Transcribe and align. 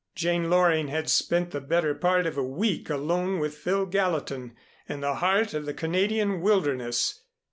Jane 0.15 0.49
Loring 0.49 0.87
had 0.87 1.11
spent 1.11 1.51
the 1.51 1.61
better 1.61 1.93
part 1.93 2.25
of 2.25 2.35
a 2.35 2.41
week 2.43 2.89
alone 2.89 3.37
with 3.37 3.53
Phil 3.55 3.85
Gallatin 3.85 4.55
in 4.89 5.01
the 5.01 5.13
heart 5.13 5.53
of 5.53 5.67
the 5.67 5.75
Canadian 5.75 6.41
wilderness. 6.41 7.21